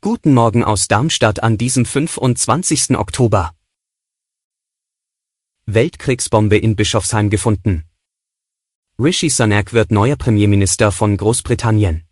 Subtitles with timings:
[0.00, 2.96] Guten Morgen aus Darmstadt an diesem 25.
[2.96, 3.52] Oktober.
[5.66, 7.84] Weltkriegsbombe in Bischofsheim gefunden.
[9.00, 12.04] Rishi Sunak wird neuer Premierminister von Großbritannien.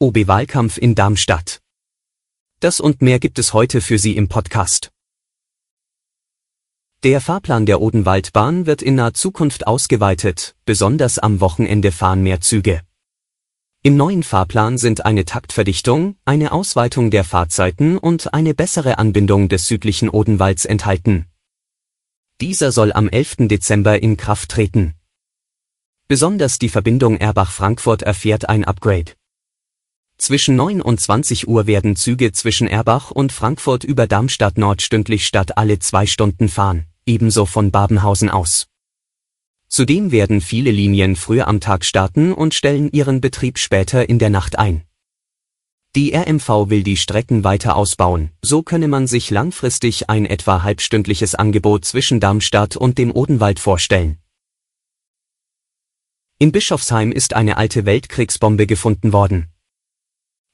[0.00, 1.60] OB-Wahlkampf in Darmstadt.
[2.58, 4.90] Das und mehr gibt es heute für Sie im Podcast.
[7.04, 12.82] Der Fahrplan der Odenwaldbahn wird in naher Zukunft ausgeweitet, besonders am Wochenende fahren mehr Züge.
[13.86, 19.68] Im neuen Fahrplan sind eine Taktverdichtung, eine Ausweitung der Fahrzeiten und eine bessere Anbindung des
[19.68, 21.26] südlichen Odenwalds enthalten.
[22.40, 23.46] Dieser soll am 11.
[23.48, 24.94] Dezember in Kraft treten.
[26.08, 29.12] Besonders die Verbindung Erbach-Frankfurt erfährt ein Upgrade.
[30.16, 35.26] Zwischen 9 und 20 Uhr werden Züge zwischen Erbach und Frankfurt über Darmstadt Nord stündlich
[35.26, 38.66] statt alle zwei Stunden fahren ebenso von Babenhausen aus.
[39.74, 44.30] Zudem werden viele Linien früher am Tag starten und stellen ihren Betrieb später in der
[44.30, 44.84] Nacht ein.
[45.96, 51.34] Die RMV will die Strecken weiter ausbauen, so könne man sich langfristig ein etwa halbstündliches
[51.34, 54.18] Angebot zwischen Darmstadt und dem Odenwald vorstellen.
[56.38, 59.48] In Bischofsheim ist eine alte Weltkriegsbombe gefunden worden.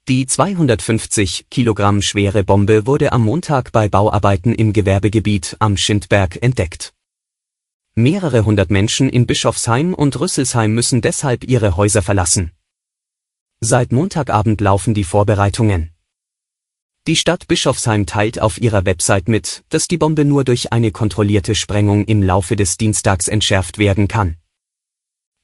[0.09, 6.95] Die 250 Kilogramm schwere Bombe wurde am Montag bei Bauarbeiten im Gewerbegebiet am Schindberg entdeckt.
[8.03, 12.53] Mehrere hundert Menschen in Bischofsheim und Rüsselsheim müssen deshalb ihre Häuser verlassen.
[13.61, 15.91] Seit Montagabend laufen die Vorbereitungen.
[17.07, 21.55] Die Stadt Bischofsheim teilt auf ihrer Website mit, dass die Bombe nur durch eine kontrollierte
[21.55, 24.37] Sprengung im Laufe des Dienstags entschärft werden kann.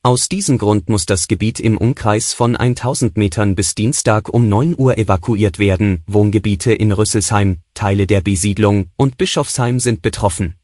[0.02, 4.76] Aus diesem Grund muss das Gebiet im Umkreis von 1000 Metern bis Dienstag um 9
[4.78, 6.04] Uhr evakuiert werden.
[6.06, 10.54] Wohngebiete in Rüsselsheim, Teile der Besiedlung und Bischofsheim sind betroffen.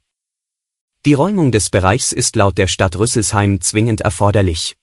[1.05, 4.77] Die Räumung des Bereichs ist laut der Stadt Rüsselsheim zwingend erforderlich.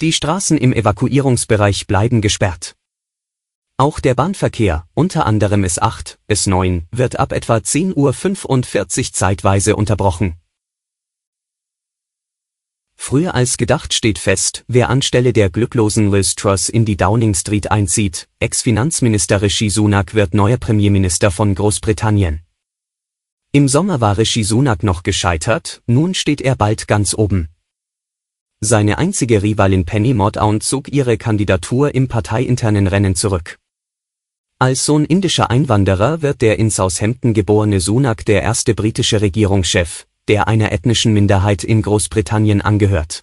[0.00, 2.74] Die Straßen im Evakuierungsbereich bleiben gesperrt.
[3.76, 7.94] Auch der Bahnverkehr, unter anderem S8, S9, wird ab etwa 10.45
[9.06, 10.40] Uhr zeitweise unterbrochen.
[12.96, 17.70] Früher als gedacht steht fest, wer anstelle der glücklosen Liz Truss in die Downing Street
[17.70, 18.28] einzieht.
[18.40, 22.42] Ex-Finanzminister Rishi Sunak wird neuer Premierminister von Großbritannien.
[23.54, 27.50] Im Sommer war Rishi Sunak noch gescheitert, nun steht er bald ganz oben.
[28.60, 33.58] Seine einzige Rivalin Penny Mordaunt zog ihre Kandidatur im parteiinternen Rennen zurück.
[34.58, 40.48] Als Sohn indischer Einwanderer wird der in Southampton geborene Sunak der erste britische Regierungschef, der
[40.48, 43.22] einer ethnischen Minderheit in Großbritannien angehört.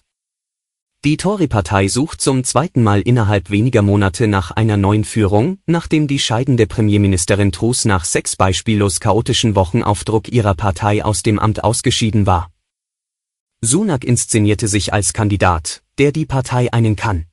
[1.02, 6.18] Die Tory-Partei sucht zum zweiten Mal innerhalb weniger Monate nach einer neuen Führung, nachdem die
[6.18, 11.64] scheidende Premierministerin Truss nach sechs beispiellos chaotischen Wochen auf Druck ihrer Partei aus dem Amt
[11.64, 12.50] ausgeschieden war.
[13.62, 17.24] Sunak inszenierte sich als Kandidat, der die Partei einen kann.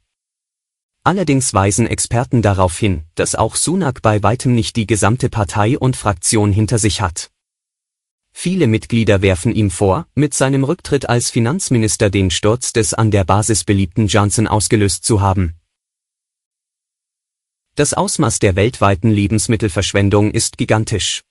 [1.03, 5.97] Allerdings weisen Experten darauf hin, dass auch Sunak bei weitem nicht die gesamte Partei und
[5.97, 7.31] Fraktion hinter sich hat.
[8.39, 13.23] Viele Mitglieder werfen ihm vor, mit seinem Rücktritt als Finanzminister den Sturz des an der
[13.23, 15.55] Basis beliebten Johnson ausgelöst zu haben.
[17.73, 21.23] Das Ausmaß der weltweiten Lebensmittelverschwendung ist gigantisch.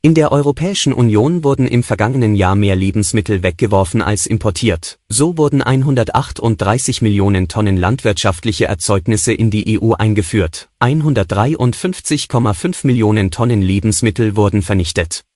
[0.00, 5.60] In der Europäischen Union wurden im vergangenen Jahr mehr Lebensmittel weggeworfen als importiert, so wurden
[5.60, 15.26] 138 Millionen Tonnen landwirtschaftliche Erzeugnisse in die EU eingeführt, 153,5 Millionen Tonnen Lebensmittel wurden vernichtet.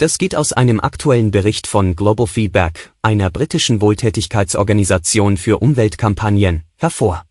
[0.00, 7.26] Das geht aus einem aktuellen Bericht von Global Feedback, einer britischen Wohltätigkeitsorganisation für Umweltkampagnen, hervor.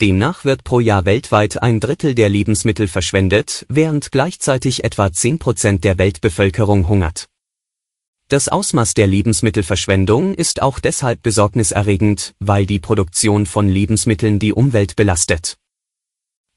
[0.00, 5.84] Demnach wird pro Jahr weltweit ein Drittel der Lebensmittel verschwendet, während gleichzeitig etwa 10 Prozent
[5.84, 7.28] der Weltbevölkerung hungert.
[8.26, 14.96] Das Ausmaß der Lebensmittelverschwendung ist auch deshalb besorgniserregend, weil die Produktion von Lebensmitteln die Umwelt
[14.96, 15.58] belastet.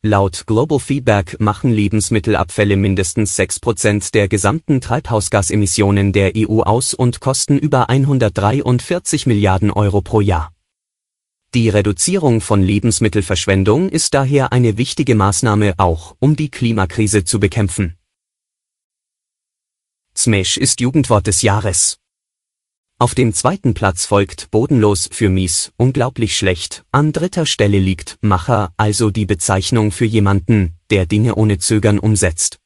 [0.07, 7.57] Laut Global Feedback machen Lebensmittelabfälle mindestens 6% der gesamten Treibhausgasemissionen der EU aus und kosten
[7.57, 10.53] über 143 Milliarden Euro pro Jahr.
[11.55, 17.97] Die Reduzierung von Lebensmittelverschwendung ist daher eine wichtige Maßnahme auch, um die Klimakrise zu bekämpfen.
[20.15, 21.97] Smash ist Jugendwort des Jahres.
[22.97, 26.85] Auf dem zweiten Platz folgt Bodenlos für mies, unglaublich schlecht.
[26.93, 32.57] An dritter Stelle liegt Macher, also die Bezeichnung für jemanden, der Dinge ohne Zögern umsetzt.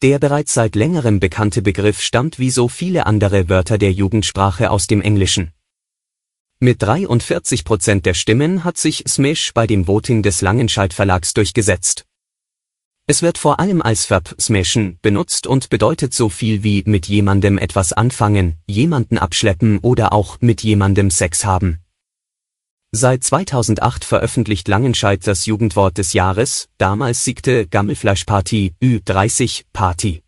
[0.00, 4.86] Der bereits seit längerem bekannte Begriff stammt wie so viele andere Wörter der Jugendsprache aus
[4.86, 5.52] dem Englischen.
[6.58, 12.05] Mit 43 Prozent der Stimmen hat sich Smash bei dem Voting des Langenscheidt Verlags durchgesetzt.
[13.08, 17.56] Es wird vor allem als Verb smashen benutzt und bedeutet so viel wie mit jemandem
[17.56, 21.78] etwas anfangen, jemanden abschleppen oder auch mit jemandem Sex haben.
[22.90, 30.22] Seit 2008 veröffentlicht Langenscheidt das Jugendwort des Jahres, damals siegte Gammelfleischparty, Ü30, Party.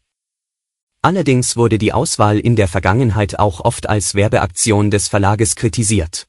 [1.03, 6.29] Allerdings wurde die Auswahl in der Vergangenheit auch oft als Werbeaktion des Verlages kritisiert.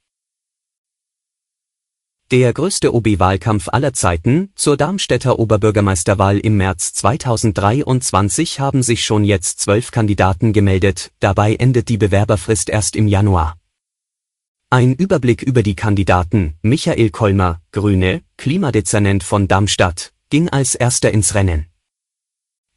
[2.31, 9.61] Der größte OB-Wahlkampf aller Zeiten, zur Darmstädter Oberbürgermeisterwahl im März 2023 haben sich schon jetzt
[9.61, 13.57] zwölf Kandidaten gemeldet, dabei endet die Bewerberfrist erst im Januar.
[14.69, 21.33] Ein Überblick über die Kandidaten, Michael Kolmer, Grüne, Klimadezernent von Darmstadt, ging als erster ins
[21.33, 21.65] Rennen.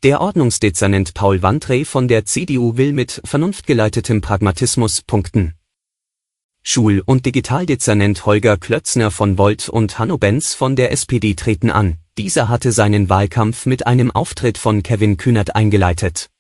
[0.03, 5.53] Der Ordnungsdezernent Paul Wandrey von der CDU will mit vernunftgeleitetem Pragmatismus punkten.
[6.65, 11.99] Schul- und Digitaldezernent Holger Klötzner von Volt und Hanno Benz von der SPD treten an.
[12.17, 16.31] Dieser hatte seinen Wahlkampf mit einem Auftritt von Kevin Kühnert eingeleitet.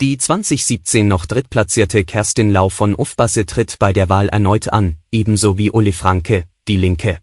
[0.00, 5.58] Die 2017 noch drittplatzierte Kerstin Lau von Ufbasse tritt bei der Wahl erneut an, ebenso
[5.58, 7.18] wie Uli Franke, die Linke.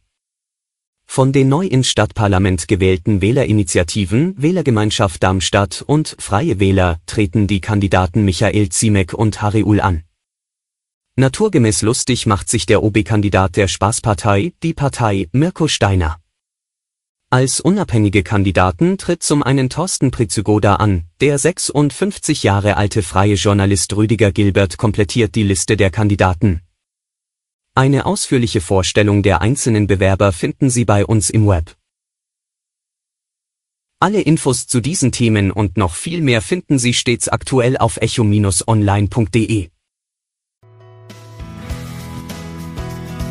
[1.08, 8.26] Von den neu ins Stadtparlament gewählten Wählerinitiativen Wählergemeinschaft Darmstadt und Freie Wähler treten die Kandidaten
[8.26, 10.04] Michael Ziemek und Harry Uhl an.
[11.18, 16.20] Naturgemäß lustig macht sich der OB-Kandidat der Spaßpartei, die Partei, Mirko Steiner.
[17.30, 23.96] Als unabhängige Kandidaten tritt zum einen Thorsten Prizygoda an, der 56 Jahre alte freie Journalist
[23.96, 26.62] Rüdiger Gilbert komplettiert die Liste der Kandidaten.
[27.76, 31.78] Eine ausführliche Vorstellung der einzelnen Bewerber finden Sie bei uns im Web.
[34.00, 39.70] Alle Infos zu diesen Themen und noch viel mehr finden Sie stets aktuell auf echo-online.de.